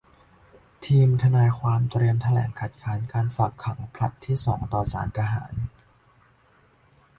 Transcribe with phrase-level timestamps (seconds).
[0.85, 5.53] ทีมทนายความเตรียมแถลงคัดค้านการฝากขังผลัดที่สองต่อศาลทหาร